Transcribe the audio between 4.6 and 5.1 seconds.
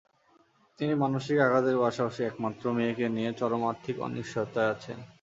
আছেন।